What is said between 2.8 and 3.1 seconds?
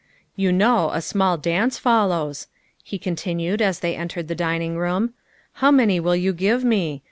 he